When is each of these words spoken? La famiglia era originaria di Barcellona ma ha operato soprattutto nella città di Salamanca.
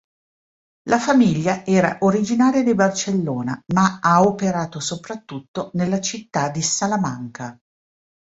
La 0.89 0.97
famiglia 0.97 1.63
era 1.63 1.97
originaria 1.99 2.63
di 2.63 2.73
Barcellona 2.73 3.61
ma 3.75 3.99
ha 4.01 4.23
operato 4.23 4.79
soprattutto 4.79 5.69
nella 5.75 6.01
città 6.01 6.49
di 6.49 6.63
Salamanca. 6.63 7.55